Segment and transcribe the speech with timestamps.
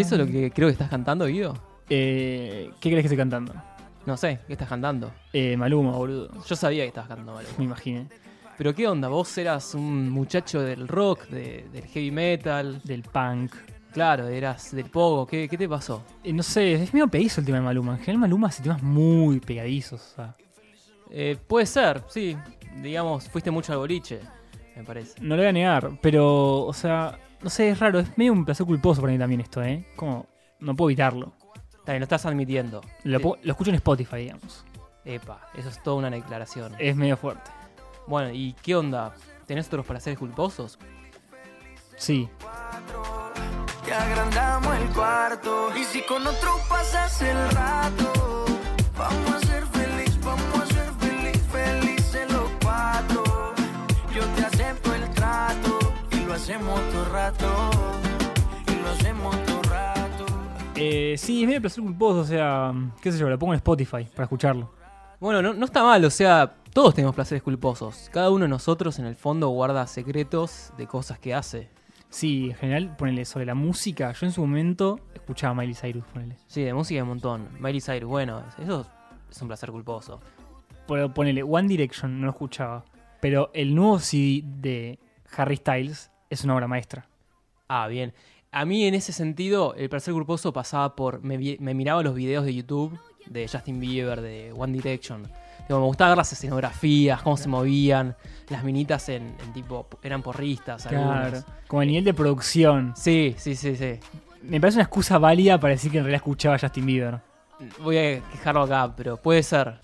[0.00, 1.54] ¿Eso es lo que creo que estás cantando, Guido?
[1.88, 3.52] Eh, ¿Qué crees que estoy cantando?
[4.06, 5.12] No sé, ¿qué estás cantando?
[5.32, 6.30] Eh, Maluma, boludo.
[6.46, 7.54] Yo sabía que estabas cantando, Maluma.
[7.58, 8.08] Me imaginé.
[8.56, 9.08] Pero ¿qué onda?
[9.08, 12.80] Vos eras un muchacho del rock, de- del heavy metal.
[12.84, 13.54] Del punk.
[13.92, 15.26] Claro, eras del pogo.
[15.26, 16.02] ¿Qué, qué te pasó?
[16.22, 17.92] Eh, no sé, es medio pegadizo el tema de Maluma.
[17.92, 20.00] En general, Maluma hace temas muy pegadizos.
[20.12, 20.36] O sea,
[21.10, 22.36] Eh, puede ser, sí.
[22.82, 24.20] Digamos, fuiste mucho al boliche,
[24.76, 25.14] me parece.
[25.20, 27.98] no lo voy a negar, pero, o sea, no sé, es raro.
[27.98, 29.86] Es medio un placer culposo para mí también esto, ¿eh?
[29.96, 30.26] Como,
[30.58, 31.32] no puedo evitarlo.
[31.86, 32.82] Bien, lo estás admitiendo.
[33.04, 34.64] Lo, escucho en Spotify, digamos.
[35.04, 36.74] Epa, eso es toda una declaración.
[36.78, 37.50] Es medio fuerte.
[38.06, 39.14] Bueno, ¿y qué onda?
[39.46, 40.78] ¿Tenés otros placeres culposos?
[41.96, 42.28] Sí.
[43.84, 45.76] Te agrandamos el cuarto.
[45.76, 48.44] Y si con otro pasas el rato,
[56.30, 57.70] lo hacemos todo rato.
[58.68, 60.26] Y lo hacemos todo rato.
[60.76, 62.72] Eh, sí, es medio placer culposo, o sea,
[63.02, 64.72] qué sé yo, lo pongo en Spotify para escucharlo.
[65.18, 68.08] Bueno, no, no está mal, o sea, todos tenemos placeres culposos.
[68.12, 71.68] Cada uno de nosotros en el fondo guarda secretos de cosas que hace.
[72.10, 74.12] Sí, en general, ponele sobre la música.
[74.12, 76.36] Yo en su momento escuchaba Miley Cyrus, ponele.
[76.46, 77.48] Sí, de música hay un montón.
[77.58, 78.86] Miley Cyrus, bueno, eso
[79.28, 80.20] es un placer culposo.
[80.86, 82.84] Pero ponele, One Direction no lo escuchaba.
[83.20, 85.00] Pero el nuevo CD de
[85.36, 87.06] Harry Styles es una obra maestra.
[87.68, 88.14] Ah, bien.
[88.52, 91.22] A mí en ese sentido, el placer culposo pasaba por...
[91.22, 95.22] Me, vi- me miraba los videos de YouTube de Justin Bieber, de One Direction.
[95.68, 98.16] Digo, me gustaba ver las escenografías, cómo se movían.
[98.48, 99.86] Las minitas en, en tipo...
[100.02, 101.44] Eran porristas, algunas.
[101.68, 102.92] Como el nivel de producción.
[102.96, 104.00] Sí, sí, sí, sí.
[104.42, 107.20] Me parece una excusa válida para decir que en realidad escuchaba a Justin Bieber.
[107.82, 109.78] Voy a quejarlo acá, pero puede ser.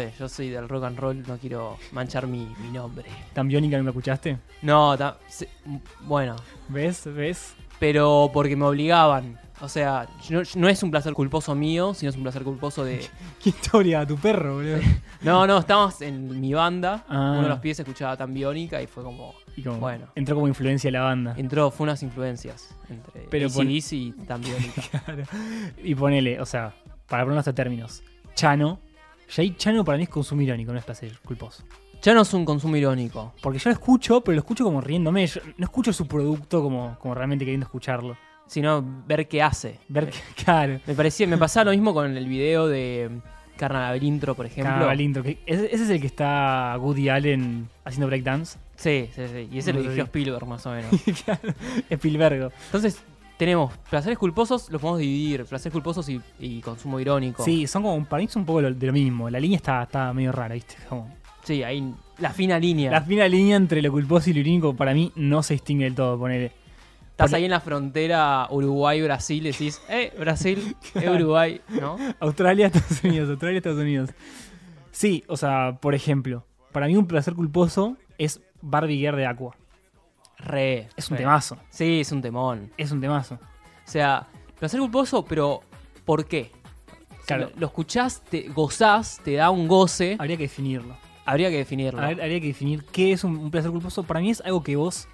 [0.00, 3.04] Sé, yo soy del rock and roll, no quiero manchar mi, mi nombre.
[3.32, 4.38] ¿Tan biónica no me escuchaste?
[4.62, 5.48] No, ta- se-
[6.02, 6.36] bueno,
[6.68, 7.02] ¿Ves?
[7.06, 7.54] ¿Ves?
[7.78, 9.38] pero porque me obligaban.
[9.60, 13.06] O sea, no, no es un placer culposo mío, sino es un placer culposo de...
[13.42, 14.04] ¿Qué historia?
[14.06, 14.78] ¿Tu perro, boludo?
[15.22, 17.30] No, no, estábamos en mi banda, Ah.
[17.32, 19.34] uno de los pies escuchaba tan biónica y fue como...
[19.56, 20.06] Y como Bueno.
[20.16, 21.34] entró como influencia la banda.
[21.38, 24.82] Entró, fue unas influencias entre Pero pon- AC/DC y tan biónica.
[25.04, 25.22] Claro.
[25.82, 26.74] Y ponele, o sea,
[27.08, 28.02] para ponernos hasta términos.
[28.34, 28.80] Chano.
[29.36, 31.64] Ahí Chano para mí es consumo irónico, no es placer culposo.
[32.02, 33.32] ya no es un consumo irónico.
[33.42, 35.26] Porque yo lo escucho, pero lo escucho como riéndome.
[35.26, 38.16] Yo no escucho su producto como, como realmente queriendo escucharlo.
[38.46, 39.78] sino ver qué hace.
[39.88, 43.10] Ver que, claro, Me parecía, me pasaba lo mismo con el video de
[43.56, 44.72] Carnaval Intro, por ejemplo.
[44.72, 48.58] Carnaval Intro, que ese, ese es el que está Woody Allen haciendo breakdance.
[48.76, 49.48] Sí, sí, sí.
[49.52, 50.04] Y ese lo dirigió.
[50.04, 50.90] Spielberg, más o menos.
[51.24, 51.54] Claro,
[51.88, 52.52] Spielberg.
[52.66, 53.02] Entonces,
[53.36, 55.44] tenemos placeres culposos, los podemos dividir.
[55.44, 57.44] Placeres culposos y, y consumo irónico.
[57.44, 59.28] Sí, son como, para mí son un poco lo- de lo mismo.
[59.30, 60.76] La línea está, está medio rara, ¿viste?
[60.88, 61.12] Como,
[61.42, 62.90] Sí, ahí la fina línea.
[62.90, 65.94] la fina línea entre lo culposo y lo irónico para mí no se distingue del
[65.94, 66.52] todo, ponele.
[67.10, 71.96] Estás ahí en la frontera Uruguay-Brasil, decís, eh, Brasil, eh, Uruguay, ¿no?
[72.18, 74.10] Australia, Estados Unidos, Australia, Estados Unidos.
[74.90, 79.54] Sí, o sea, por ejemplo, para mí un placer culposo es Barbie Girl de Aqua.
[80.38, 80.88] Re.
[80.96, 81.22] Es un re.
[81.22, 82.70] temazo, Sí, es un temón.
[82.76, 83.34] es un temazo.
[83.34, 84.26] O sea,
[84.58, 85.60] placer culposo, pero
[86.04, 86.50] ¿por qué?
[87.26, 87.50] Claro.
[87.54, 90.16] Lo, lo escuchás, te gozás, te da un goce.
[90.18, 90.96] Habría que definirlo.
[91.24, 92.00] Habría que definirlo.
[92.02, 94.02] Habría habría que definir qué es un, un placer culposo.
[94.02, 95.08] Para mí es algo que vos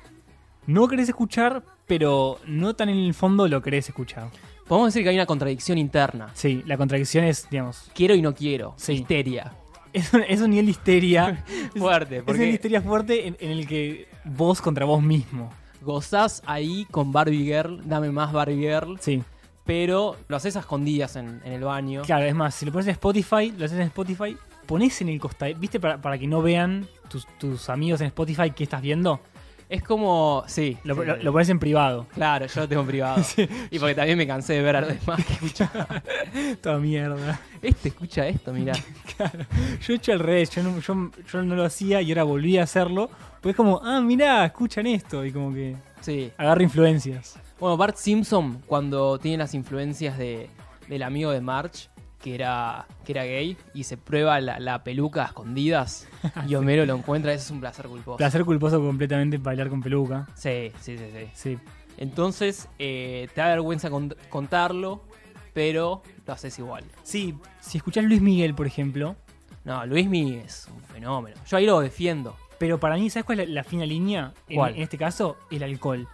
[0.66, 4.28] no querés escuchar, pero no tan en el fondo lo querés escuchar.
[4.66, 6.30] Podemos decir que hay una contradicción interna.
[6.34, 8.74] Sí, la contradicción es, digamos, Quiero y no quiero.
[8.76, 8.92] Sí.
[8.94, 9.52] Histeria.
[9.92, 11.44] es un, es un nivel de histeria.
[11.76, 15.02] Fuerte, es un nivel de porque histeria fuerte en, en el que vos contra vos
[15.02, 15.50] mismo.
[15.82, 19.22] gozás ahí con Barbie Girl, dame más Barbie Girl, Sí.
[19.64, 22.02] pero lo haces a escondidas en, en el baño.
[22.02, 24.36] Claro, es más, si lo pones en Spotify, lo haces en Spotify,
[24.66, 25.80] pones en el costado, ¿viste?
[25.80, 29.20] Para, para que no vean tus, tus amigos en Spotify qué estás viendo.
[29.70, 30.42] Es como.
[30.48, 30.76] Sí.
[30.84, 31.22] Lo, sí, lo- sí.
[31.22, 32.06] lo pones en privado.
[32.12, 33.22] Claro, yo lo tengo en privado.
[33.70, 35.70] Y porque también me cansé de ver a los demás que escuchan.
[36.60, 37.40] Toda mierda.
[37.62, 38.72] Este escucha esto, mirá.
[39.86, 42.58] Yo he hecho al revés, yo no, yo, yo no lo hacía y ahora volví
[42.58, 43.10] a hacerlo.
[43.40, 45.24] Pues es como, ah, mirá, escuchan esto.
[45.24, 46.32] Y como que Sí.
[46.36, 47.38] agarra influencias.
[47.58, 50.48] Bueno, Bart Simpson, cuando tiene las influencias de,
[50.88, 51.90] del amigo de March,
[52.22, 56.06] que era, que era gay, y se prueba la, la peluca a escondidas,
[56.48, 58.16] y Homero lo encuentra, eso es un placer culposo.
[58.18, 60.26] Placer culposo completamente bailar con peluca.
[60.34, 61.30] Sí, sí, sí, sí.
[61.34, 61.58] Sí.
[61.96, 65.02] Entonces, eh, te da vergüenza cont- contarlo,
[65.52, 66.84] pero lo haces igual.
[67.02, 69.16] Sí, si escuchás Luis Miguel, por ejemplo,
[69.64, 71.36] No, Luismi es un fenómeno.
[71.46, 72.36] Yo ahí lo defiendo.
[72.58, 74.32] pero para mí, ¿sabes cuál es la, la fina línea?
[74.48, 74.74] En, ¿Cuál?
[74.76, 76.06] en este caso, el alcohol.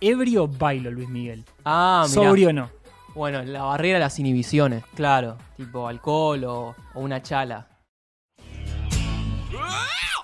[0.00, 1.44] Ebrio bailo Luis Miguel.
[1.64, 2.22] Ah, mira.
[2.28, 2.70] Sobrio no.
[3.14, 5.36] Bueno, la barrera de las inhibiciones, claro.
[5.56, 7.68] Tipo alcohol o, o una chala.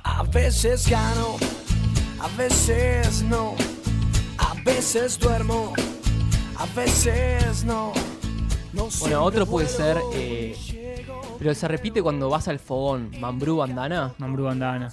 [0.05, 1.37] A veces gano,
[2.21, 3.55] a veces no.
[4.39, 5.75] A veces duermo,
[6.57, 7.93] a veces no.
[8.73, 10.55] No Bueno, otro puede ser, eh,
[11.39, 14.91] pero se repite cuando vas al fogón, Mambrú Bandana, Mambrú Bandana.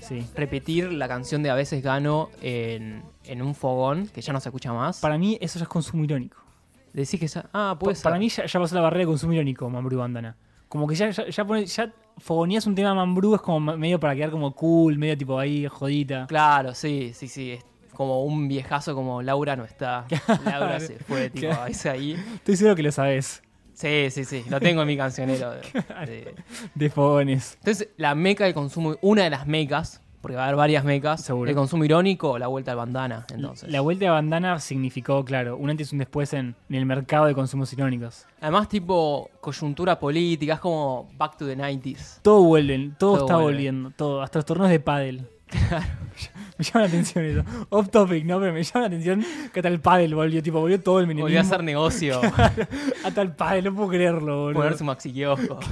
[0.00, 0.26] Sí.
[0.34, 4.48] repetir la canción de A veces gano en, en un fogón, que ya no se
[4.48, 5.00] escucha más.
[5.00, 6.47] Para mí, eso ya es consumo irónico.
[6.92, 8.20] Decís que esa, ah, puede Pa- para ser.
[8.20, 10.36] mí ya, ya pasó la barrera de consumo irónico, Mambrú Bandana.
[10.68, 14.14] Como que ya, ya, ya, pone- ya fogonías un tema Mambrú, es como medio para
[14.14, 16.26] quedar como cool, medio tipo ahí, jodita.
[16.26, 17.52] Claro, sí, sí, sí.
[17.52, 17.64] Es
[17.94, 20.06] como un viejazo como Laura no está.
[20.44, 21.66] Laura se fue, tipo, Claro.
[21.66, 22.12] es ahí.
[22.34, 23.42] Estoy seguro que lo sabes.
[23.74, 24.44] Sí, sí, sí.
[24.50, 25.52] Lo tengo en mi cancionero.
[25.52, 25.60] de-
[26.06, 26.34] de-
[26.74, 27.54] De fogones.
[27.60, 31.22] Entonces, la meca del consumo, una de las mecas, porque va a haber varias mecas,
[31.24, 31.48] Seguro.
[31.48, 33.24] el consumo irónico, la vuelta al bandana.
[33.32, 33.70] Entonces.
[33.70, 37.26] La vuelta de bandana significó, claro, un antes y un después en, en el mercado
[37.26, 38.26] de consumos irónicos.
[38.40, 42.20] Además, tipo coyuntura política, es como back to the 90s.
[42.22, 43.52] Todo vuelve, todo, Todo está vuelve.
[43.52, 45.26] volviendo, todo, hasta los torneos de pádel.
[46.58, 47.42] me llama la atención eso.
[47.70, 48.38] Off topic, ¿no?
[48.38, 51.24] Pero me llama la atención que hasta el pádel volvió, tipo, volvió todo el menemismo.
[51.26, 52.20] Volvió a hacer negocio,
[53.04, 54.60] Hasta el pádel, no puedo creerlo, boludo.
[54.60, 55.58] poner su maxi kiosco.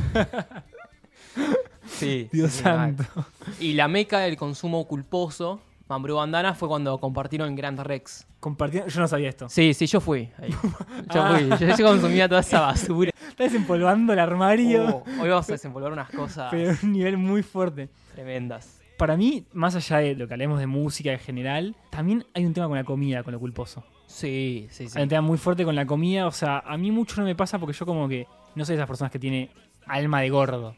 [1.89, 2.29] Sí.
[2.33, 2.97] Dios sí, mal.
[2.97, 3.27] santo.
[3.61, 8.27] Y la meca del consumo culposo, Mambrú Bandana, fue cuando compartieron Grand Rex.
[8.41, 9.49] Compartiendo, yo no sabía esto.
[9.49, 10.29] Sí, sí, yo fui.
[10.39, 10.51] ahí.
[11.15, 11.67] Yo fui.
[11.69, 13.11] Yo, yo consumía toda esa basura.
[13.29, 17.43] Estás desempolvando el armario, Oh, hoy vamos a desenvolver unas cosas pero un nivel muy
[17.43, 17.89] fuerte.
[18.15, 18.81] tremendas.
[18.99, 22.55] Para mí, más allá de lo que hablemos de música en general, también hay un
[22.55, 23.85] tema con la comida, con lo culposo.
[24.07, 24.97] Sí, sí, sí.
[24.97, 26.27] Hay un tema muy fuerte con la comida.
[26.27, 28.81] O sea, a mí mucho no me pasa porque yo como que no soy de
[28.81, 29.51] esas personas que tiene
[29.87, 30.75] alma de gordo,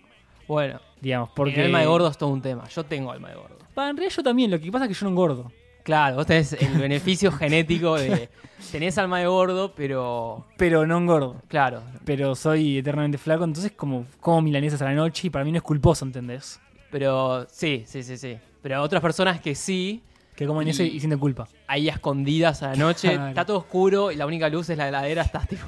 [0.49, 1.31] Bueno, digamos.
[1.37, 2.67] porque el alma de gordo es todo un tema.
[2.69, 3.57] Yo tengo alma de gordo.
[3.75, 5.53] Pa, en realidad yo también, lo que pasa es que yo no engordo.
[5.85, 8.29] Claro, vos tenés el beneficio genético de.
[8.73, 10.45] Tenés alma de gordo, pero.
[10.57, 11.37] Pero no engordo.
[11.49, 11.83] Claro.
[12.05, 15.59] Pero soy eternamente flaco, entonces como como milanesas a la noche y para mí no
[15.59, 16.61] es culposo, ¿entendés?
[16.91, 18.37] Pero sí, sí, sí, sí.
[18.61, 20.03] Pero otras personas que sí,
[20.35, 21.49] Que comen Y- eso y sienten culpa.
[21.67, 23.29] ahí escondidas a la noche, Claro.
[23.29, 25.67] está todo oscuro y la única luz es la heladera, estás tipo.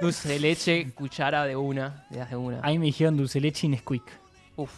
[0.00, 2.60] Dulce de leche, cuchara de una, de una.
[2.60, 4.02] A mí me dijeron dulce de leche y Nesquik.
[4.56, 4.70] Uf,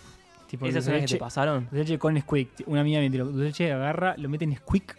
[0.46, 1.60] Tipo, ¿esas dulce son las que te leche, pasaron?
[1.64, 2.50] dulce de leche con Nesquik.
[2.66, 4.96] Una amiga me tiró dulce de leche, agarra, lo mete en Nesquik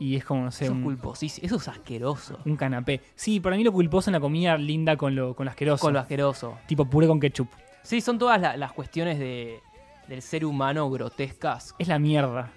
[0.00, 2.38] y es como, no sé, Eso es un, culposísimo, eso es asqueroso.
[2.44, 3.00] un canapé.
[3.14, 5.80] Sí, para mí lo culposo en la comida linda con lo, con lo asqueroso.
[5.82, 6.58] Con lo asqueroso.
[6.66, 7.48] Tipo puré con ketchup.
[7.82, 9.60] Sí, son todas la- las cuestiones de,
[10.08, 11.74] del ser humano grotescas.
[11.78, 12.50] Es la mierda.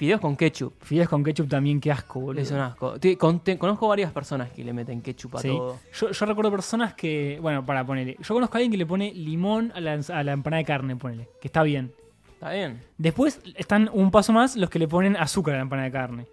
[0.00, 0.72] Fideos con ketchup.
[0.82, 2.40] Fideos con ketchup también, qué asco, boludo.
[2.40, 2.98] Es un asco.
[2.98, 5.48] Te- con- te- conozco varias personas que le meten ketchup a Sí.
[5.48, 5.76] todo.
[5.92, 8.16] Yo, yo recuerdo personas que, bueno, para ponerle.
[8.18, 10.64] Yo conozco a alguien que le pone limón a la, ens- a la empanada de
[10.64, 11.28] carne, ponele.
[11.38, 11.92] Que está bien.
[12.32, 12.80] ¿Está bien?
[12.96, 16.26] Después están un paso más los que le ponen azúcar a la empanada de carne.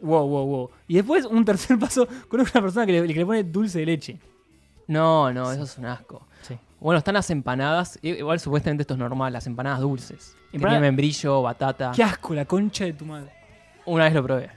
[0.00, 0.70] Wow, wow, wow.
[0.88, 3.78] Y después un tercer paso, conozco a una persona que le, que le pone dulce
[3.78, 4.18] de leche.
[4.88, 6.26] No, no, eso es un asco.
[6.82, 7.98] Bueno, están las empanadas.
[8.02, 10.36] Igual supuestamente esto es normal, las empanadas dulces.
[10.52, 11.92] Empanada- tienen membrillo, batata.
[11.94, 13.30] Qué asco, la concha de tu madre.
[13.86, 14.50] Una vez lo probé.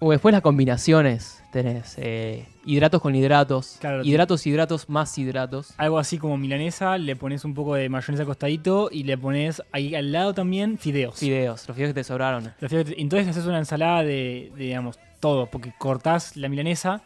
[0.00, 1.42] O después las combinaciones.
[1.50, 3.78] Tenés eh, hidratos con hidratos.
[3.80, 5.72] Claro, hidratos, hidratos, más hidratos.
[5.78, 9.94] Algo así como milanesa, le pones un poco de mayonesa acostadito y le pones ahí
[9.94, 11.18] al lado también fideos.
[11.18, 12.52] Fideos, los fideos que te sobraron.
[12.60, 17.00] Los fideos- Entonces haces una ensalada de, de, digamos, todo, porque cortás la milanesa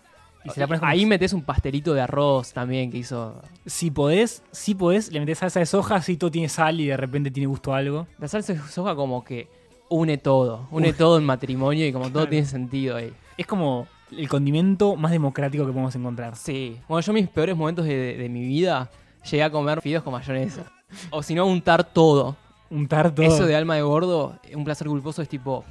[0.44, 3.40] y se la pones como- Ahí metes un pastelito de arroz también que hizo.
[3.66, 6.96] Si podés, si podés, le metes salsa de soja, así todo tiene sal y de
[6.96, 8.06] repente tiene gusto a algo.
[8.18, 9.48] La salsa de soja como que
[9.88, 10.66] une todo.
[10.70, 12.30] Une todo en matrimonio y como todo Claro.
[12.30, 13.12] tiene sentido ahí.
[13.36, 16.36] Es como el condimento más democrático que podemos encontrar.
[16.36, 16.76] Sí.
[16.88, 18.90] Bueno, yo mis peores momentos de, de- de mi vida
[19.30, 20.64] llegué a comer fideos con mayonesa.
[21.10, 22.36] O si no, untar todo.
[22.68, 23.22] Un tarto.
[23.22, 25.62] Eso de alma de gordo, un placer culposo es tipo,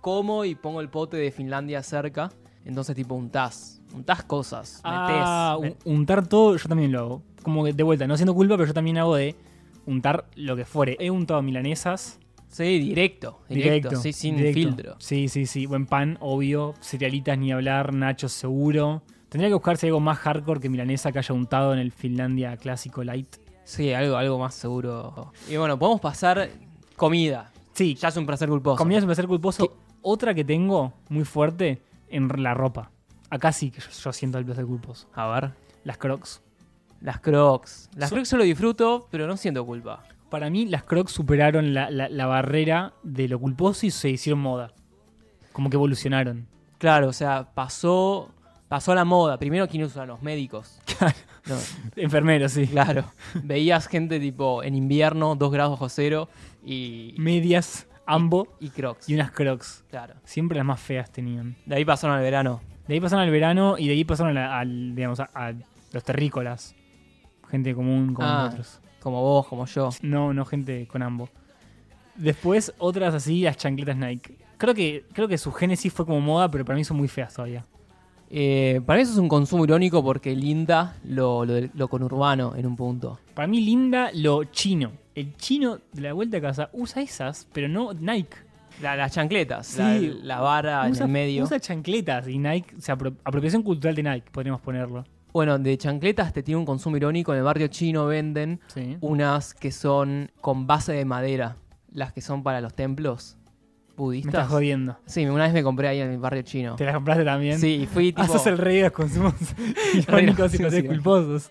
[0.00, 2.30] como y pongo el pote de Finlandia cerca,
[2.64, 5.76] entonces tipo untás, untás cosas, Ah, metés.
[5.86, 7.22] un- untar todo, yo también lo hago.
[7.42, 9.34] Como que de vuelta, no siendo culpa, pero yo también hago de
[9.86, 10.96] untar lo que fuere.
[11.00, 12.18] He untado milanesas.
[12.48, 14.54] Sí, directo, directo, sí, sin directo.
[14.60, 14.96] filtro.
[14.98, 15.66] Sí, sí, sí.
[15.66, 16.74] Buen pan, obvio.
[16.80, 19.02] Cerealitas ni hablar, nachos seguro.
[19.28, 23.02] Tendría que buscarse algo más hardcore que milanesa que haya untado en el Finlandia clásico
[23.04, 23.36] light.
[23.64, 25.32] Sí, algo, algo más seguro.
[25.50, 26.48] Y bueno, podemos pasar
[26.96, 27.50] comida.
[27.74, 28.76] Sí, Ya es un placer culposo.
[28.78, 29.76] comida es un placer culposo.
[30.00, 32.90] Otra que tengo muy fuerte en la ropa.
[33.30, 35.08] Acá sí que yo, yo siento el placer culposo.
[35.14, 35.52] A ver.
[35.84, 36.42] Las crocs.
[37.00, 37.90] Las crocs.
[37.94, 40.02] Las Son- crocs yo lo disfruto, pero no siento culpa.
[40.30, 44.40] Para mí, las crocs superaron la, la- la barrera de lo culposo y se hicieron
[44.40, 44.72] moda.
[45.52, 46.46] Como que evolucionaron.
[46.78, 48.30] Claro, o sea, pasó,
[48.68, 49.38] pasó a la moda.
[49.38, 50.08] Primero, ¿quién usan?
[50.08, 50.78] Los médicos.
[51.48, 51.54] No,
[51.94, 52.66] Enfermeros, sí.
[52.66, 53.04] claro.
[53.44, 56.28] Veías gente tipo en invierno, 2 grados bajo cero
[56.64, 59.08] y, Medias, ambo y crocs.
[59.08, 59.84] y unas crocs.
[59.88, 60.14] Claro.
[60.24, 61.54] Siempre las más feas tenían.
[61.64, 62.60] De ahí pasaron al verano.
[62.88, 65.52] De ahí pasaron al verano y de ahí pasaron a- al, digamos, a, a
[65.92, 66.74] los terrícolas.
[67.50, 68.42] Gente común como Ah.
[68.44, 68.80] nosotros.
[69.00, 69.90] Como vos, como yo.
[70.02, 71.28] No, no gente con ambo.
[72.16, 74.36] Después, otras así, las chancletas Nike.
[74.58, 77.34] Creo que, creo que su génesis fue como moda, pero para mí son muy feas
[77.34, 77.64] todavía.
[78.30, 82.66] Eh, para mí eso es un consumo irónico porque linda lo, lo, lo conurbano en
[82.66, 83.20] un punto.
[83.34, 84.92] Para mí, linda lo chino.
[85.14, 88.36] El chino de la vuelta a casa usa esas, pero no Nike.
[88.82, 89.78] La- las chancletas, Sí.
[90.22, 91.44] la, la vara usa, en el medio.
[91.44, 95.04] usa chancletas y Nike, o sea, apro- apropiación cultural de Nike, podríamos ponerlo.
[95.32, 97.32] Bueno, de chancletas te tiene un consumo irónico.
[97.32, 98.96] En el barrio chino venden Sí.
[99.00, 101.56] unas que son con base de madera.
[101.92, 103.36] Las que son para los templos
[103.90, 104.32] Me budistas.
[104.34, 104.98] estás jodiendo.
[105.06, 106.76] Sí, una vez me compré ahí en el barrio chino.
[106.76, 107.58] ¿Te las compraste también?
[107.58, 108.22] Sí, y fui tipo.
[108.22, 109.34] Ah, sos el rey de los consumos
[109.94, 111.50] irónicos y culposos.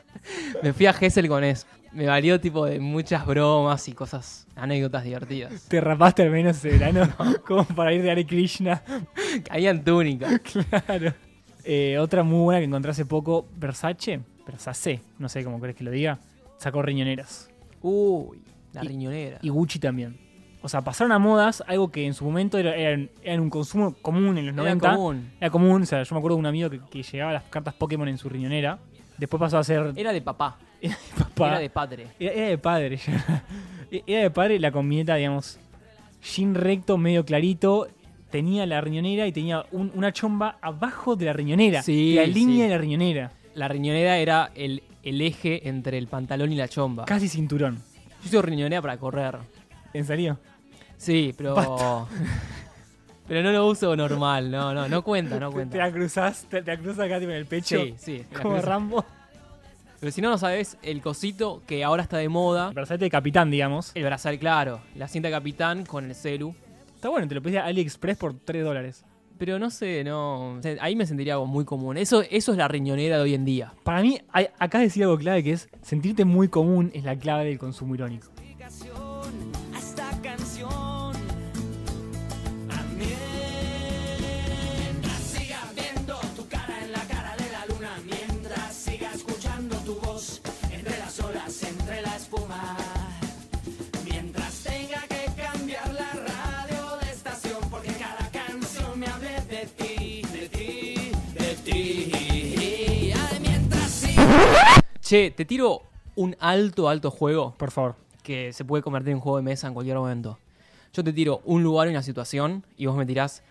[0.63, 1.65] Me fui a Gessel con eso.
[1.95, 5.65] Me valió tipo de muchas bromas y cosas, anécdotas divertidas.
[5.69, 7.07] ¿Te rapaste al menos ese verano?
[7.47, 8.81] Como para ir de Hare Krishna.
[9.47, 10.27] Caían túnica.
[10.39, 11.13] Claro.
[11.63, 15.83] Eh, otra muy buena que encontré hace poco, Versace, Versace, no sé cómo crees que
[15.83, 16.19] lo diga,
[16.57, 17.49] sacó riñoneras.
[17.81, 18.41] Uy,
[18.73, 19.39] la Y- riñonera.
[19.41, 20.17] Y Gucci también.
[20.61, 23.09] O sea, pasaron a modas algo que en su momento era, eran
[23.39, 24.91] un consumo común en los Era 90.
[24.95, 25.31] común.
[25.39, 27.73] Era común, o sea, yo me acuerdo de un amigo que, que llevaba las cartas
[27.75, 28.79] Pokémon en su riñonera.
[29.17, 30.57] Después pasó a ser Era de papá.
[31.18, 31.48] Papá.
[31.50, 32.08] Era de padre.
[32.20, 32.98] Era, era de padre.
[32.98, 33.44] ya.
[34.08, 35.60] Era de padre la combineta, digamos,
[36.24, 37.88] jean recto, medio clarito.
[38.32, 41.82] Tenía la riñonera y tenía un- una chomba abajo de la riñonera.
[41.84, 42.62] Sí, La línea sí.
[42.63, 43.32] de la riñonera.
[43.54, 47.06] La riñonera era el, el eje entre el pantalón y la chomba.
[47.06, 47.82] Casi cinturón.
[48.24, 49.38] Yo uso riñonera para correr.
[49.94, 50.38] ¿En serio?
[50.98, 52.08] Sí, pero.
[53.27, 55.77] pero no lo uso normal, no, no, no cuenta, no Te cuenta.
[55.77, 57.77] la cruzás, te, te la cruzas acá tipo, en el pecho.
[57.82, 58.25] Sí, sí.
[58.42, 58.60] como.
[58.62, 59.06] Rambo.
[59.99, 63.11] Pero si no, no sabes, el cosito que ahora está de moda, El brazalete de
[63.11, 63.91] capitán, digamos.
[63.95, 66.53] el brazal claro, la cinta capitán con el celu.
[66.93, 69.05] Está bueno, te lo pedís a AliExpress por 3 dólares.
[69.37, 70.61] Pero no sé, no.
[70.79, 71.97] Ahí me sentiría algo muy común.
[71.97, 73.73] Eso, eso es la riñonera de hoy en día.
[73.83, 77.45] Para mí, hay, acá decir algo clave que es sentirte muy común es la clave
[77.45, 78.27] del consumo irónico.
[105.05, 105.83] Che, te tiro
[106.15, 107.95] un alto, alto juego Por favor.
[108.24, 110.39] que se puede convertir en un juego de mesa en cualquier momento.
[110.93, 113.43] Yo te tiro un lugar y una situación y vos me tirás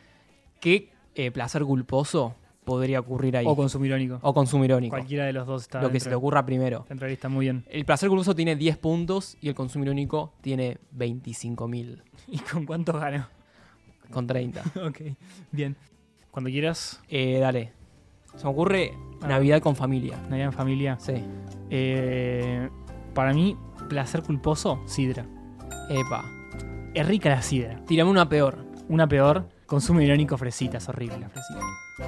[0.61, 2.35] qué eh, placer culposo
[2.65, 3.45] podría ocurrir ahí.
[3.47, 4.19] O consumo irónico.
[4.23, 4.97] O consumo irónico.
[4.97, 6.87] Cualquiera de los dos está Lo que se te ocurra primero.
[6.89, 7.65] la entrevista muy bien.
[7.69, 12.95] El placer culposo tiene 10 puntos y el consumo irónico tiene 25.000 ¿Y con cuánto
[12.95, 13.29] gano?
[14.11, 14.61] con 30.
[14.89, 15.01] ok,
[15.53, 15.77] bien.
[16.33, 17.73] Cuando quieras, Eh, dale.
[18.37, 19.29] Se me ocurre Ah.
[19.29, 20.19] Navidad con familia.
[20.29, 20.97] Navidad en familia.
[21.01, 21.15] Sí.
[21.71, 22.69] Eh,
[23.15, 23.57] para mí,
[23.89, 25.25] placer culposo, sidra.
[25.89, 26.25] Epa.
[26.93, 27.81] Es rica la sidra.
[27.87, 28.59] Tírame una peor.
[28.89, 31.61] Una peor, consumo irónico fresitas, es horrible la fresita.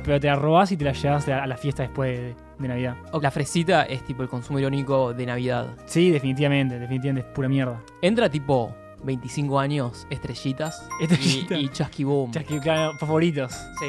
[0.04, 2.97] Pero te la robás y te la llevas a la fiesta después de, de Navidad.
[3.12, 5.68] O la fresita es tipo el consumo irónico de Navidad.
[5.87, 7.80] Sí, definitivamente, definitivamente es pura mierda.
[8.02, 10.87] Entra tipo 25 años, estrellitas.
[11.00, 11.56] Estrellita.
[11.56, 12.30] Y, y chasqui boom.
[12.33, 13.52] Chasqui- claro, favoritos.
[13.80, 13.87] Sí.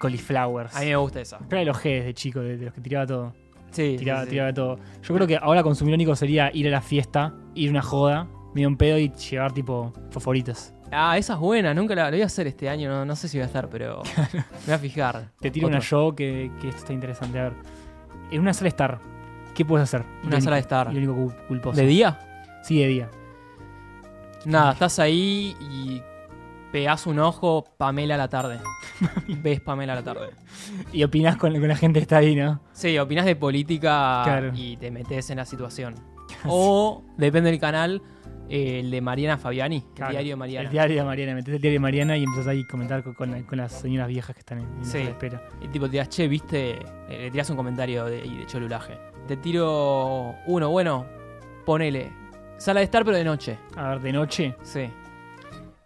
[0.00, 0.74] Cauliflowers.
[0.76, 1.38] A mí me gusta esa.
[1.48, 3.34] Pero de los G de chico, de, de los que tiraba todo.
[3.70, 3.96] Sí.
[3.98, 4.30] Tiraba, sí, sí.
[4.30, 4.78] tiraba todo.
[5.02, 8.28] Yo creo que ahora consumir irónico sería ir a la fiesta, ir a una joda,
[8.54, 10.72] medio un pedo y llevar tipo favoritos.
[10.92, 11.74] Ah, esa es buena.
[11.74, 12.88] Nunca la, la voy a hacer este año.
[12.88, 15.32] No, no sé si voy a estar, pero me voy a fijar.
[15.40, 15.76] Te tiro Otro.
[15.78, 17.38] una yo que, que esto está interesante.
[17.40, 17.52] A ver.
[18.30, 19.00] En una sala estar,
[19.54, 20.04] ¿qué puedes hacer?
[20.24, 20.90] Una sala de estar.
[20.92, 21.80] Irónico cul- culposo.
[21.80, 22.18] ¿De día?
[22.62, 23.10] Sí, de día.
[24.44, 26.00] Nada, estás ahí y
[26.76, 28.58] pegás un ojo Pamela a la tarde.
[29.42, 30.28] Ves Pamela a la tarde.
[30.92, 32.60] Y opinás con, con la gente que está ahí, ¿no?
[32.74, 34.50] Sí, opinás de política Claro.
[34.54, 35.94] y te metes en la situación.
[36.44, 38.02] O, depende del canal,
[38.48, 40.66] Eh, el de Mariana Fabiani, Claro, el diario de Mariana.
[40.68, 41.34] El diario de Mariana.
[41.34, 43.72] Metés el diario de Mariana y empezás ahí a comentar con, con la- con las
[43.72, 44.98] señoras viejas que están en, en Sí.
[45.02, 45.42] la espera.
[45.62, 46.72] Y tipo, te dirás, che, viste,
[47.08, 48.98] eh, le tirás un comentario de, y de cholulaje.
[49.26, 51.06] Te tiro uno, bueno,
[51.64, 52.12] ponele.
[52.58, 53.58] Sala de estar, pero de noche.
[53.76, 54.88] A ver, de noche, Sí.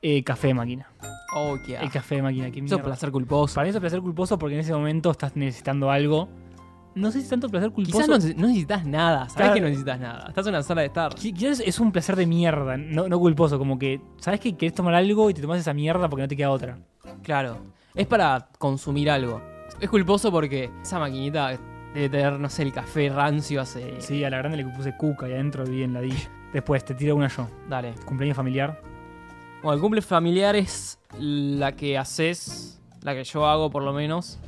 [0.03, 0.87] Eh, café de máquina.
[1.35, 2.47] Oh, qué El café de máquina.
[2.51, 2.85] qué Eso es mierda.
[2.85, 3.55] placer culposo.
[3.55, 6.29] Para mí eso es placer culposo porque en ese momento estás necesitando algo.
[6.95, 7.99] No sé si tanto placer culposo.
[7.99, 9.55] Quizás no, neces- no necesitas nada, sabes Claro.
[9.55, 10.27] que no necesitas nada.
[10.29, 11.13] Estás en una sala de estar.
[11.15, 13.59] Qui- Quizás es un placer de mierda, no, no culposo.
[13.59, 16.37] Como que, ¿sabes que querés tomar algo y te tomas esa mierda porque no te
[16.37, 16.79] queda otra?
[17.23, 17.59] Claro.
[17.95, 19.41] Es para consumir algo.
[19.81, 21.57] Es culposo porque esa maquinita
[21.95, 24.01] debe tener, no sé, el café rancio hace.
[24.01, 26.29] Sí, a la grande le puse cuca y adentro vi en ladilla.
[26.53, 27.47] Después, te tiro una yo.
[27.69, 27.95] Dale.
[28.05, 28.81] Cumpleaños familiar.
[29.63, 34.39] Bueno, el cumple familiar es la que haces, la que yo hago por lo menos.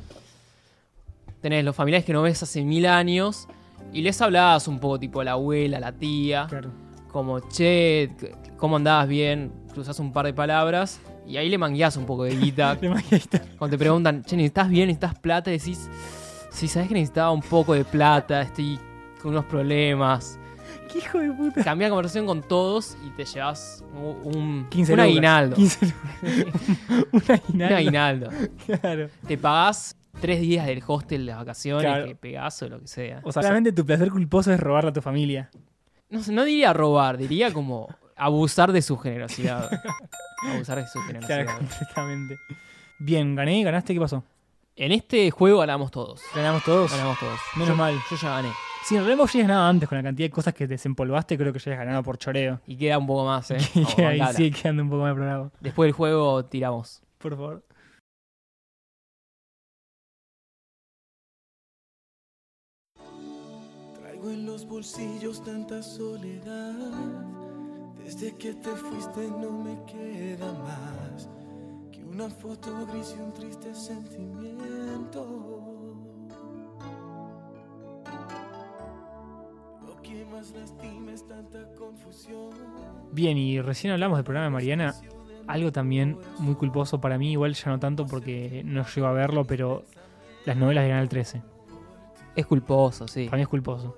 [1.41, 3.47] Tenés los familiares que no ves hace mil años
[3.91, 6.71] y les hablabas un poco tipo la abuela, la tía, Claro.
[7.11, 8.09] como che,
[8.57, 9.51] ¿cómo andabas bien?
[9.73, 12.77] Cruzás un par de palabras y ahí le mangueás un poco de guita.
[12.81, 13.41] Maquinita.
[13.57, 14.87] Cuando te preguntan, che, ¿necesitas bien?
[14.87, 15.51] ¿Necesitas plata?
[15.51, 15.89] Y decís,
[16.49, 18.79] sí, sabes que necesitaba un poco de plata, estoy
[19.21, 20.39] con unos problemas.
[20.93, 21.63] ¿Qué hijo de puta?
[21.63, 25.09] Cambia conversación con todos y te llevas un, un, 15 un lucas.
[25.09, 25.55] aguinaldo.
[25.55, 25.97] 15 lucas.
[27.11, 27.49] Un aguinaldo.
[27.53, 28.29] Un aguinaldo.
[28.79, 29.09] Claro.
[29.27, 32.05] Te pagás tres días del hostel, las vacaciones, Claro.
[32.05, 33.19] que pegás o lo que sea.
[33.23, 35.49] O sea, realmente tu placer culposo es robarle a tu familia.
[36.09, 39.69] No, no diría robar, diría como abusar de su generosidad.
[40.53, 41.43] abusar de su generosidad.
[41.43, 42.37] Claro, completamente.
[42.99, 44.23] Bien, gané, ganaste, ¿qué pasó?
[44.75, 46.21] En este juego ganamos todos.
[46.35, 46.91] Ganamos todos.
[46.91, 47.39] Ganamos todos.
[47.55, 47.95] Menos Yo- mal.
[48.11, 48.49] Yo ya gané.
[48.83, 51.71] Si ya hayas ganado antes con la cantidad de cosas que desempolvaste, creo que ya
[51.71, 52.59] hayas ganado por choreo.
[52.67, 53.57] Y queda un poco más, ¿eh?
[53.75, 55.51] Y Vamos, que ahí sigue quedando un poco más de programa.
[55.61, 57.01] Después del juego tiramos.
[57.17, 57.65] Por favor.
[63.95, 66.75] Traigo en los bolsillos tanta soledad.
[68.03, 71.29] Desde que te fuiste no me queda más
[71.89, 75.52] que una foto gris y un triste sentimiento.
[80.13, 82.51] Que más lastima es tanta confusión.
[83.11, 84.95] Bien, y recién hablamos del programa de Mariana.
[85.47, 89.45] Algo también muy culposo para mí, igual ya no tanto porque no llego a verlo,
[89.45, 89.83] pero
[90.45, 91.41] las novelas de Canal 13.
[92.35, 93.25] Es culposo, sí.
[93.25, 93.97] Para mí es culposo.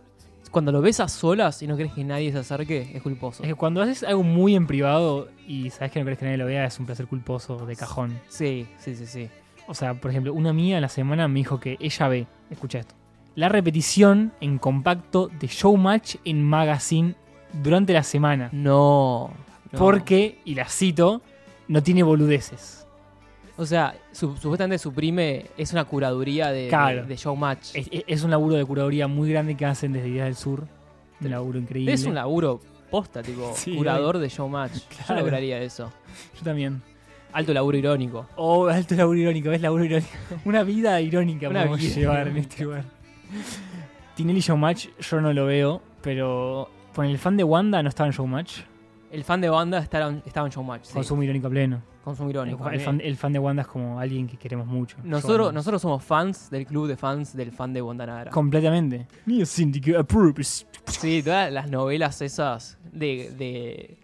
[0.52, 3.44] Cuando lo ves a solas y no crees que nadie se acerque, es culposo.
[3.44, 6.38] Es que cuando haces algo muy en privado y sabes que no querés que nadie
[6.38, 8.20] lo vea, es un placer culposo de cajón.
[8.30, 9.30] Sí, sí, sí, sí.
[9.68, 12.96] O sea, por ejemplo, una mía la semana me dijo que ella ve, escucha esto,
[13.36, 17.16] la repetición en compacto de Showmatch en Magazine
[17.64, 18.50] durante la semana.
[18.52, 19.32] No.
[19.72, 19.80] no.
[19.80, 21.22] Porque, y la cito,
[21.68, 22.86] no tiene boludeces.
[23.58, 27.04] O sea, su- supuestamente suprime es una curaduría de, Claro.
[27.04, 27.70] de, de showmatch.
[27.74, 30.68] Es, un laburo de curaduría muy grande que hacen desde Días del Sur.
[31.22, 31.94] Un laburo increíble.
[31.94, 32.60] Es un laburo
[32.92, 34.74] posta, tipo, Sí, curador de showmatch.
[34.90, 35.22] Yo Claro.
[35.22, 35.92] lograría eso.
[36.38, 36.82] Yo también.
[37.32, 38.28] Alto laburo irónico.
[38.38, 39.62] Oh, alto laburo irónico, ¿ves?
[39.62, 40.10] Laburo irónico.
[40.46, 42.84] Una vida irónica Una podemos vida llevar en este lugar.
[44.16, 46.70] Tinelli Showmatch, yo no lo veo, pero.
[46.94, 48.62] Con el fan de Wanda no estaba en Showmatch.
[49.12, 50.84] El fan de banda estaba en, estaba en showmatch.
[50.86, 50.94] Sí.
[50.94, 51.82] Consumo irónico pleno.
[52.04, 52.70] Consumo irónico.
[52.70, 54.98] el, fan, el fan de Wanda es como alguien que queremos mucho.
[55.04, 57.82] Nosotros, nosotros somos fans del club de fans del fan de.
[58.32, 59.08] Completamente.
[59.26, 60.68] Neo Syndicate approves.
[60.88, 63.98] Sí, todas las novelas esas de, de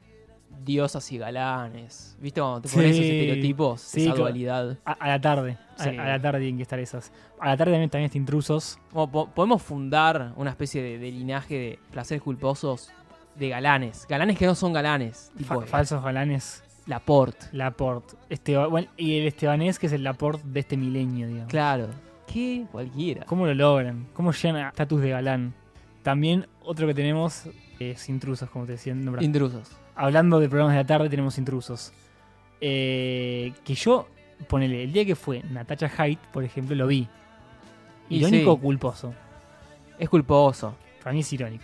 [0.63, 2.17] diosas y galanes.
[2.19, 3.01] ¿Viste cuando te pones Sí.
[3.01, 3.81] esos estereotipos?
[3.81, 4.77] Sí, esa dualidad.
[4.85, 5.57] A, a la tarde.
[5.77, 5.89] A, Sí.
[5.89, 7.11] a la tarde tienen que estar esas.
[7.39, 8.79] A la tarde también, también está Intrusos.
[8.91, 12.91] Como po- podemos fundar una especie de, de linaje de placeres culposos
[13.35, 14.05] de galanes.
[14.07, 15.31] Galanes que no son galanes.
[15.37, 16.63] Tipo Fa- falsos galanes.
[16.85, 17.45] Laporte.
[17.51, 18.15] Laporte.
[18.29, 21.49] Esteba- bueno, y el estebanés que es el Laporte de este milenio, digamos.
[21.49, 21.87] Claro.
[22.27, 22.65] ¿Qué?
[22.71, 23.25] Cualquiera.
[23.25, 24.07] ¿Cómo lo logran?
[24.13, 25.53] ¿Cómo llegan a estatus de galán?
[26.03, 27.43] También otro que tenemos
[27.79, 28.93] es intrusos, como te decía.
[29.19, 29.69] Intrusos.
[29.95, 31.91] Hablando de programas de la tarde, tenemos intrusos.
[32.59, 34.07] Eh, que yo,
[34.47, 37.07] ponele, el día que fue Natacha Haidt, por ejemplo, lo vi.
[38.09, 38.61] Irónico o sí.
[38.61, 39.13] culposo.
[39.97, 40.75] Es culposo.
[41.03, 41.63] Para mí es irónico.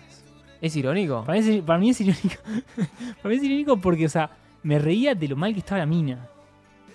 [0.62, 1.24] ¿Es irónico?
[1.24, 2.42] Para mí es, para mí es irónico.
[3.22, 4.30] para mí es irónico porque, o sea,
[4.64, 6.28] me reía de lo mal que estaba la mina.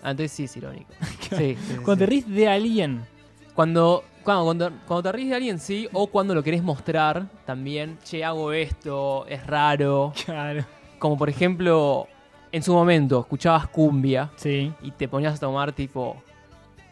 [0.02, 0.92] Ah, entonces sí es irónico.
[1.36, 3.02] Sí, Cuando te ríes de alguien,
[3.54, 7.96] Cuando, cuando, cuando, cuando te ríes de alguien, sí, o cuando lo querés mostrar también,
[8.04, 10.12] che, hago esto, es raro.
[10.26, 10.64] claro.
[11.02, 12.06] Como por ejemplo,
[12.52, 14.72] en su momento escuchabas cumbia Sí.
[14.82, 16.22] y te ponías a tomar tipo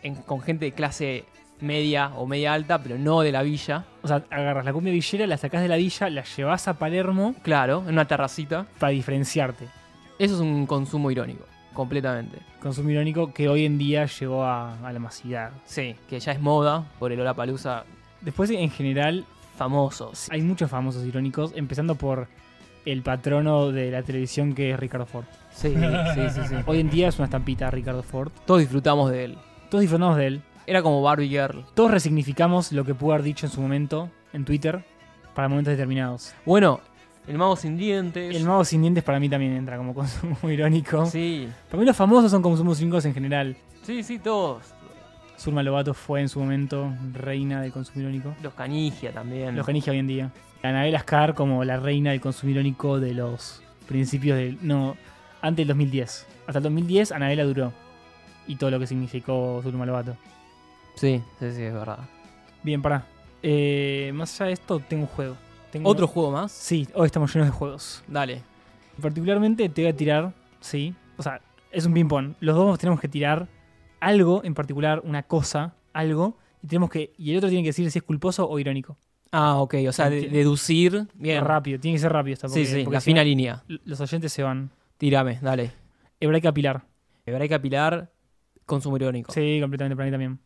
[0.03, 1.27] en- con gente de clase
[1.61, 3.85] media o media alta, pero no de la villa.
[4.03, 7.37] O sea, agarras la cumbia villera, la sacás de la villa, la llevas a Palermo
[7.43, 8.67] Claro, en una terracita.
[8.81, 9.69] para diferenciarte.
[10.19, 12.39] Eso es un consumo irónico, completamente.
[12.61, 15.53] Consumo irónico que hoy en día llegó a, a la masividad.
[15.67, 17.85] Sí, que ya es moda por el Palusa
[18.23, 19.25] Después, en general,
[19.57, 20.27] famosos.
[20.33, 22.27] hay muchos famosos irónicos, empezando por
[22.85, 25.25] el patrono de la televisión que es Ricardo Ford.
[25.53, 25.75] Sí,
[26.15, 26.55] sí, sí, sí.
[26.67, 28.31] Hoy en día es una estampita Ricardo Ford.
[28.47, 29.39] Todos disfrutamos de él.
[29.71, 30.43] Todos disfrutamos de él.
[30.67, 31.65] Era como Barbie Girl.
[31.75, 34.85] Todos resignificamos lo que pudo haber dicho en su momento en Twitter
[35.35, 36.33] para momentos determinados.
[36.47, 36.81] Bueno,
[37.27, 38.35] el mago sin dientes.
[38.35, 41.07] El mago sin dientes para mí también entra como consumo irónico.
[41.07, 43.57] Sí, Para mí los famosos son consumos irónicos en general.
[43.83, 44.63] sí, sí, todos.
[45.39, 48.35] Zulma Lobato fue en su momento reina del consumo irónico.
[48.43, 49.57] Los canigia también.
[49.57, 50.31] Los canigia hoy en día.
[50.63, 54.59] Anabel Ascar como la reina del consumo irónico de los principios del...
[54.63, 54.97] No,
[55.43, 56.27] antes del 2010.
[56.47, 57.73] Hasta el 2010 Anabela duró.
[58.47, 60.17] Y todo lo que significó Zulma Lobato.
[60.97, 61.99] Sí, sí, sí, es verdad.
[62.63, 63.07] Bien, pará.
[63.43, 65.37] Eh, más allá de esto, tengo un juego.
[65.71, 66.53] Tengo- ¿Otro juego más?
[66.53, 68.03] Sí, hoy estamos llenos de juegos.
[68.09, 68.43] Dale.
[69.01, 70.95] Particularmente te voy a tirar, sí.
[71.17, 72.35] O sea, es un ping-pong.
[72.41, 73.47] Los dos tenemos que tirar
[74.01, 76.37] algo en particular, una cosa, algo.
[76.63, 77.13] Y tenemos que.
[77.17, 78.97] Y el otro tiene que decir si es culposo o irónico.
[79.33, 81.07] Ah, ok, o sea, de- deducir.
[81.15, 81.45] Bien.
[81.45, 83.63] Rápido, tiene que ser rápido esta Sí, porque- sí, porque la si no, fina línea.
[83.85, 84.71] Los oyentes se van.
[84.99, 85.73] Tírame, dale.
[86.19, 86.83] Hebraica Pilar.
[87.25, 88.11] Hebraica Pilar,
[88.67, 89.33] consumo irónico.
[89.33, 90.39] Sí, completamente para mí también.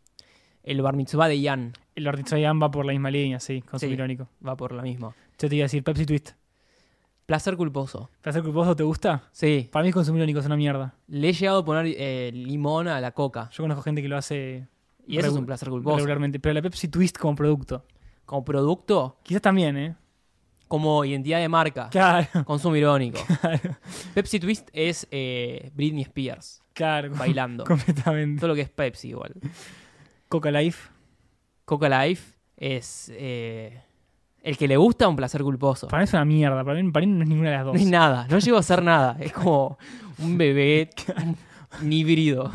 [0.62, 3.78] El bar mitzvah de Ian El artista de va por la misma línea, sí, con
[3.78, 3.92] su Sí.
[3.92, 4.28] irónico.
[4.46, 5.14] va por la misma.
[5.38, 6.30] Yo te iba a decir Pepsi Twist.
[7.26, 8.10] Placer culposo.
[8.20, 9.28] ¿Placer culposo te gusta?
[9.32, 9.68] Sí.
[9.72, 10.94] Para mí es consumo irónico, es una mierda.
[11.08, 13.48] Le he llegado a poner eh, limón a la coca.
[13.52, 14.66] Yo conozco gente que lo hace
[15.06, 15.96] Y eso es un placer culposo.
[15.96, 16.38] regularmente.
[16.38, 17.86] Pero la Pepsi Twist como producto.
[18.26, 19.96] Como producto, Quizás también, ¿eh?
[20.68, 21.88] como identidad de marca.
[21.90, 23.20] Claro, Consumo irónico.
[24.14, 27.10] Pepsi Twist es eh, Britney Spears claro.
[27.16, 27.64] bailando.
[27.66, 28.40] Completamente.
[28.40, 29.34] Todo lo que es Pepsi igual.
[30.28, 30.88] Coca Life.
[31.64, 33.80] Coca Life es eh,
[34.42, 35.88] el que le gusta un placer culposo.
[35.88, 36.64] Para mí es una mierda.
[36.64, 37.74] Para mí, para mí no es ninguna de las dos.
[37.74, 39.16] No es nada, no llego a hacer nada.
[39.20, 39.78] Es como
[40.18, 40.90] un bebé,
[41.80, 42.50] un híbrido.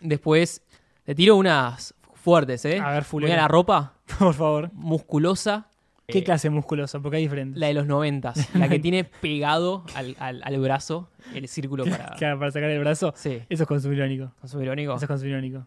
[0.00, 0.62] Después
[1.04, 1.94] te tiro unas
[2.26, 2.78] fuertes, ¿eh?
[2.80, 3.36] A ver, fulera.
[3.36, 4.70] la ropa Por favor.
[4.74, 5.68] musculosa.
[6.08, 7.00] ¿Qué eh, clase musculosa?
[7.00, 7.58] Porque hay diferentes.
[7.58, 12.10] La de los noventas, la que tiene pegado al, al- al brazo el círculo para...
[12.16, 13.12] Claro, para sacar el brazo.
[13.16, 14.32] Sí, Eso es consumo irónico.
[14.40, 14.94] consumo irónico.
[14.94, 15.66] Eso es consumo irónico.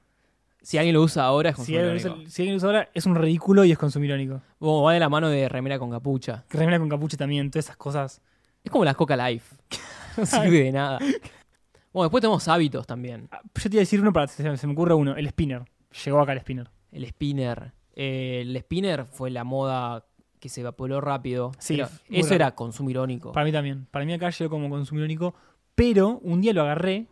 [0.62, 2.22] Si alguien lo usa ahora es Si consumo alguien, irónico.
[2.22, 4.42] usa, si alguien lo usa ahora, es un ridículo y es consumo irónico.
[4.60, 6.44] Como va de la mano de remera con capucha.
[6.50, 8.22] Remera con capucha también, todas esas cosas.
[8.64, 9.56] Es como la Coca Life.
[10.18, 11.00] No sirve de nada.
[11.94, 13.28] Bueno, después tenemos hábitos también.
[13.32, 15.64] Ah, Yo te iba a decir uno para se, se me ocurre uno, el spinner.
[16.06, 16.70] Llegó acá el spinner.
[16.92, 17.74] El spinner.
[17.96, 20.06] Eh, el spinner fue la moda
[20.40, 21.52] que se evaporó rápido.
[21.60, 22.36] Sí, eso rápido.
[22.36, 23.32] era consumo irónico.
[23.32, 23.88] Para mí también.
[23.92, 25.34] Para mí acá llegó como consumo irónico.
[25.76, 27.08] Pero un día lo agarré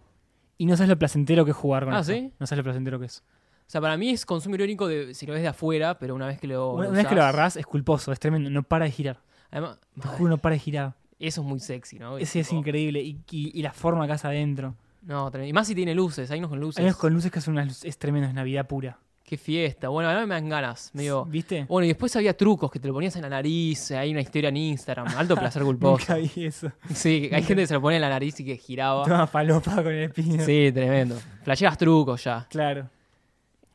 [0.57, 2.11] y no sabes lo placentero que es jugar con Ah, eso.
[2.13, 2.31] ¿sí?
[2.39, 3.23] No sabes lo placentero que es.
[3.61, 6.25] O sea, para mí es consumo irónico de, si lo ves de afuera, pero una
[6.27, 6.71] vez que lo.
[6.73, 8.49] Una, lo una vez que lo agarrás es culposo, es tremendo.
[8.49, 9.19] No para de girar.
[9.51, 10.95] Además, Te juro, no para de girar.
[11.19, 12.17] eso es muy sexy, ¿no?
[12.17, 13.01] Ese es increíble.
[13.01, 14.75] Y, y- y la forma acá adentro.
[15.07, 15.49] No, tremendo.
[15.49, 16.79] y más si tiene luces, hay unos con luces.
[16.79, 17.85] Hay unos con luces que hacen unas luces.
[17.85, 18.99] Es tremendo, es Navidad pura.
[19.23, 19.89] Qué fiesta.
[19.89, 20.89] Bueno, ahora me dan ganas.
[20.93, 21.25] Medio.
[21.25, 21.65] ¿Viste?
[21.67, 23.91] Bueno, y después había trucos que te lo ponías en la nariz.
[23.91, 25.07] Hay una historia en Instagram.
[25.17, 25.97] Alto placer culposo.
[26.13, 26.71] Nunca vi eso.
[26.93, 29.03] Sí, hay gente que se lo pone en la nariz y que giraba.
[29.03, 30.45] Toma falopa con el spinner.
[30.45, 31.17] Sí, tremendo.
[31.43, 32.47] Flasheas trucos ya.
[32.49, 32.89] Claro.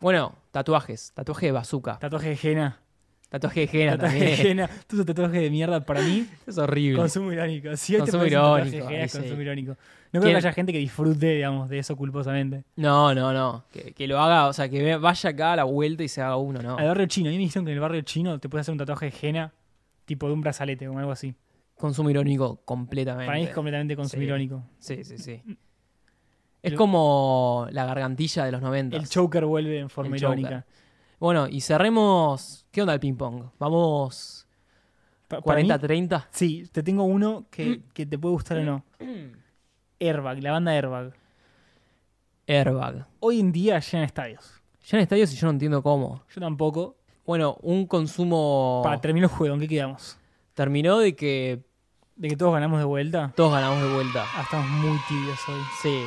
[0.01, 1.13] Bueno, tatuajes.
[1.15, 1.99] Tatuaje de bazooka.
[1.99, 2.79] Tatuaje de Jena.
[3.33, 4.47] Tatuaje de Jena Tatuaje de también.
[4.47, 4.71] Jena.
[4.87, 6.27] Tú sos tatuaje de mierda para mí.
[6.47, 6.99] Es horrible.
[6.99, 7.75] Consumo irónico.
[7.77, 9.43] Si hoy Consumo tatuaje de irónico, Jena, ahí es consumo sí.
[9.43, 9.71] irónico.
[9.73, 10.33] No creo ¿Quién?
[10.35, 12.65] que haya gente que disfrute, digamos, de eso culposamente.
[12.77, 13.65] No, no, no.
[13.73, 16.37] Que, que lo haga, o sea, que vaya acá a la vuelta y se haga
[16.37, 16.77] uno, ¿no?
[16.77, 17.31] Al barrio chino.
[17.31, 19.13] A mí me dijeron que en el barrio chino te puedes hacer un tatuaje de
[19.13, 19.53] Jena,
[20.05, 21.35] tipo de un brazalete o algo así.
[21.75, 23.27] Consumo irónico completamente.
[23.27, 24.27] Para mí es completamente consumo Sí.
[24.27, 24.63] irónico.
[24.79, 25.41] Sí, sí, sí.
[26.63, 28.97] Es Pero- como la gargantilla de los 90.
[28.99, 30.65] El choker vuelve en forma El choker.
[31.23, 32.67] Bueno, y cerremos.
[32.73, 33.45] ¿Qué onda el ping-pong?
[33.61, 34.45] Vamos
[35.29, 36.27] Pa- para mí- 40-30.
[36.33, 38.85] Sí, te tengo uno que, que te puede gustar o no.
[40.01, 41.13] Airbag, la banda Airbag.
[42.49, 43.07] Airbag.
[43.21, 44.61] Hoy en día llenan estadios.
[44.85, 46.23] Ya en estadios y yo no entiendo cómo.
[46.35, 46.97] Yo tampoco.
[47.25, 48.81] Bueno, un consumo.
[48.83, 50.19] Para terminar el juego, ¿en qué quedamos?
[50.55, 51.63] Terminó de que
[52.17, 53.33] ¿De que todos ganamos de vuelta?
[53.37, 54.25] todos ganamos de vuelta.
[54.35, 55.61] Ah, estamos muy tibios hoy.
[55.83, 56.03] Sí.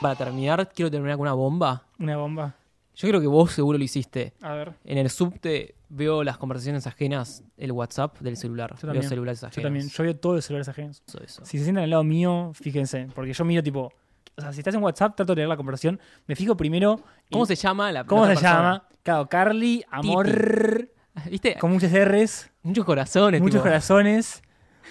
[0.00, 1.84] Para terminar, quiero terminar con una bomba.
[2.00, 2.56] Una bomba.
[2.96, 4.32] Yo creo que vos seguro lo hiciste.
[4.40, 8.70] A ver, En el subte veo las conversaciones ajenas, el WhatsApp del celular.
[8.70, 9.08] Yo veo también.
[9.08, 9.56] celulares ajenos.
[9.56, 9.88] yo también.
[9.88, 11.02] Yo veo todos los celulares ajenos.
[11.06, 11.44] Eso, eso.
[11.44, 13.08] Si se sientan al lado mío, fíjense.
[13.14, 13.92] Porque yo miro tipo.
[14.38, 16.00] O sea, si estás en WhatsApp, trato de leer la conversación.
[16.26, 17.00] Me fijo primero.
[17.30, 18.54] ¿Cómo se llama la ¿Cómo la se persona?
[18.54, 18.88] llama?
[19.02, 20.88] Claro, Carly, amor.
[21.30, 21.56] ¿Viste?
[21.58, 23.40] Con muchos R's, Muchos corazones.
[23.40, 24.42] muchos tipo, corazones.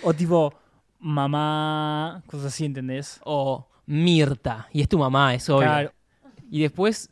[0.04, 0.54] O tipo,
[1.00, 2.24] mamá.
[2.28, 3.20] Cosas así, ¿entendés?
[3.24, 4.68] O Mirta.
[4.72, 5.62] Y es tu mamá, es obvio.
[5.68, 5.92] Claro.
[6.50, 7.10] Y después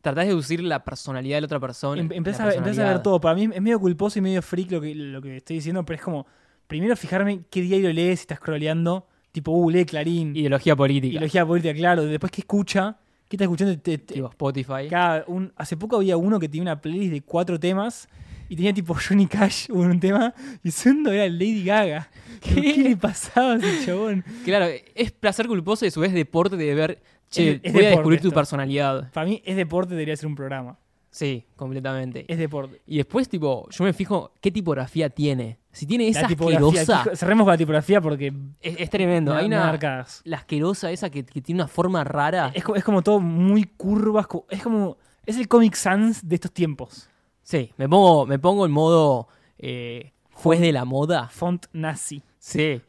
[0.00, 2.00] tratás de deducir la personalidad de la otra persona.
[2.00, 3.20] Em- Empezás a, ver- a todo.
[3.20, 5.96] Para mí es medio culposo y medio freak lo que, lo que estoy diciendo, pero
[5.98, 6.26] es como.
[6.66, 9.06] Primero fijarme qué diario lees si estás scrolleando.
[9.32, 10.36] Tipo, uh, lee Clarín.
[10.36, 11.12] Ideología política.
[11.12, 12.04] Ideología política, claro.
[12.04, 12.98] Después, ¿qué escucha?
[13.28, 13.78] ¿Qué está escuchando?
[13.78, 14.88] Te- te- Tipo Spotify.
[14.90, 18.06] cada un- hace poco había uno que tenía una playlist de cuatro temas
[18.50, 22.10] y tenía tipo Johnny Cash hubo un tema y segundo era Lady Gaga.
[22.42, 22.76] ¿Qué, ¿Qué?
[22.82, 24.22] le pasaba a ese chabón?
[24.44, 27.84] Claro, es placer culposo y a su vez deporte de ver, che, Es- es voy
[27.84, 28.34] a descubrir tu esto.
[28.38, 29.10] personalidad.
[29.12, 30.78] Para mí es deporte, debería ser un programa.
[31.10, 32.26] Sí, completamente.
[32.28, 32.82] Es deporte.
[32.86, 35.58] Y después, tipo, yo me fijo qué tipografía tiene.
[35.72, 39.32] Si tiene esa asquerosa, aquí- cerremos con la tipografía porque es, es tremendo.
[39.32, 39.78] me- Hay una,
[40.24, 42.52] la asquerosa esa que, que tiene una forma rara.
[42.54, 44.26] Es, es como todo muy curvas.
[44.50, 44.98] Es como.
[45.24, 47.08] Es el Comic Sans de estos tiempos.
[47.42, 51.28] Sí, me pongo, me pongo en modo eh, juez de la moda.
[51.30, 52.22] Font nazi.
[52.38, 52.82] Sí.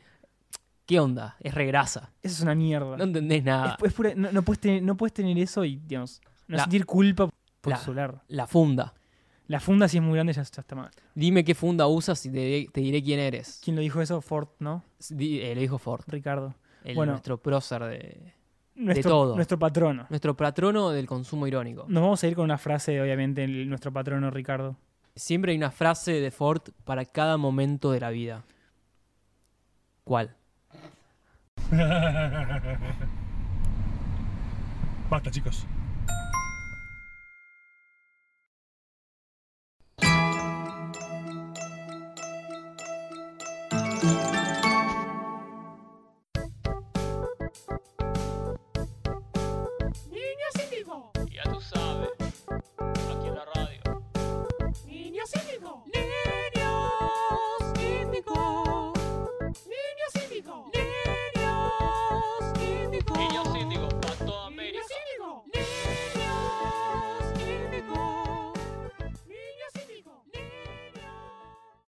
[0.90, 1.36] ¿Qué onda?
[1.40, 2.12] Es regrasa.
[2.24, 2.98] Eso es una mierda.
[2.98, 3.78] No entendés nada.
[3.80, 6.64] Es- es pura- no, no puedes tener, no puedes tener eso y, digamos, no La-
[6.64, 7.30] sentir culpa
[7.62, 8.24] por la-.
[8.28, 8.96] La funda.
[9.46, 10.90] La funda, si es muy grande, ya, ya está mal.
[11.14, 13.62] Dime qué funda usas y te, te diré quién eres.
[13.64, 14.20] ¿Quién lo dijo eso?
[14.22, 14.84] Ford, ¿no?
[15.12, 16.56] Di- eh, lo dijo Ford, Ricardo.
[16.84, 17.12] el, Bueno.
[17.12, 18.34] nuestro prócer de.
[18.74, 19.36] Nuestro, todo.
[19.36, 20.08] Nuestro patrono.
[20.10, 21.86] Nuestro patrono del consumo irónico.
[21.88, 24.76] Nos vamos a ir con una frase, obviamente, el- nuestro patrono Ricardo.
[25.16, 28.44] Siempre hay una frase de Ford para cada momento de la vida.
[30.04, 30.36] ¿Cuál?
[35.10, 35.66] Basta, chicos.